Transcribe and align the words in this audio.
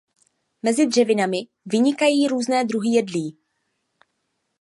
Mezi 0.63 0.87
dřevinami 0.87 1.39
vynikají 1.65 2.27
různé 2.27 2.63
druhy 2.65 2.89
jedlí. 2.89 3.37